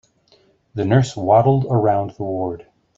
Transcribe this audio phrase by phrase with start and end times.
[0.73, 2.65] The nurse waddled around the ward.